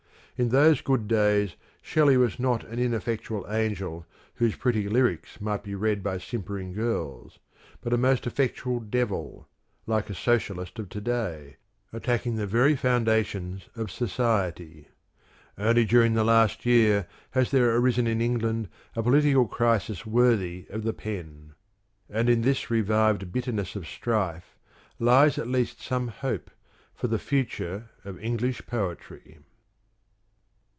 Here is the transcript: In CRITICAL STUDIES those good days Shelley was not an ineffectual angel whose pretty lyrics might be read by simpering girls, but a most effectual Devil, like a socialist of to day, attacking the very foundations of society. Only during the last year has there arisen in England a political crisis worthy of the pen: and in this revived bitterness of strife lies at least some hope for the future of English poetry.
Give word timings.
In 0.37 0.49
CRITICAL 0.49 0.63
STUDIES 0.63 0.77
those 0.79 0.81
good 0.97 1.07
days 1.07 1.55
Shelley 1.83 2.17
was 2.17 2.39
not 2.39 2.63
an 2.63 2.79
ineffectual 2.79 3.45
angel 3.51 4.07
whose 4.35 4.55
pretty 4.55 4.89
lyrics 4.89 5.39
might 5.39 5.61
be 5.63 5.75
read 5.75 6.01
by 6.01 6.17
simpering 6.17 6.73
girls, 6.73 7.37
but 7.79 7.93
a 7.93 7.97
most 7.97 8.25
effectual 8.25 8.79
Devil, 8.79 9.47
like 9.85 10.09
a 10.09 10.15
socialist 10.15 10.79
of 10.79 10.89
to 10.89 10.99
day, 10.99 11.57
attacking 11.93 12.37
the 12.37 12.47
very 12.47 12.75
foundations 12.75 13.69
of 13.75 13.91
society. 13.91 14.87
Only 15.59 15.85
during 15.85 16.15
the 16.15 16.23
last 16.23 16.65
year 16.65 17.05
has 17.31 17.51
there 17.51 17.75
arisen 17.75 18.07
in 18.07 18.19
England 18.19 18.67
a 18.95 19.03
political 19.03 19.45
crisis 19.47 20.07
worthy 20.07 20.65
of 20.71 20.81
the 20.81 20.91
pen: 20.93 21.53
and 22.09 22.27
in 22.31 22.41
this 22.41 22.71
revived 22.71 23.31
bitterness 23.31 23.75
of 23.75 23.85
strife 23.85 24.57
lies 24.97 25.37
at 25.37 25.45
least 25.47 25.83
some 25.83 26.07
hope 26.07 26.49
for 26.95 27.05
the 27.05 27.19
future 27.19 27.91
of 28.03 28.17
English 28.19 28.65
poetry. 28.65 29.37